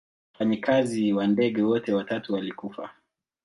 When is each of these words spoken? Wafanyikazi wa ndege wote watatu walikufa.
Wafanyikazi 0.33 1.13
wa 1.13 1.27
ndege 1.27 1.61
wote 1.61 1.93
watatu 1.93 2.33
walikufa. 2.33 2.89